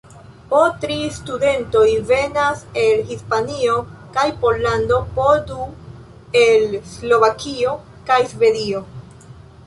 Po 0.51 0.59
tri 0.83 0.95
studentoj 1.15 1.81
venas 2.11 2.63
el 2.83 3.03
Hispanio 3.09 3.75
kaj 4.15 4.23
Pollando, 4.45 4.97
po 5.17 5.27
du 5.51 5.67
el 6.45 6.65
Slovakio 6.95 7.75
kaj 8.09 8.19
Svedio. 8.33 8.83